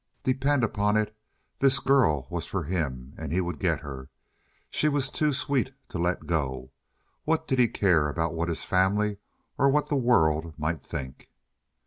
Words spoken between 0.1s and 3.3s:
Depend upon it, this girl was for him,